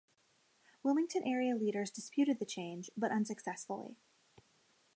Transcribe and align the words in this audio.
Wilmington 0.83 1.21
area 1.27 1.53
leaders 1.53 1.91
disputed 1.91 2.39
the 2.39 2.45
change, 2.47 2.89
but 2.97 3.11
unsuccessfully. 3.11 3.97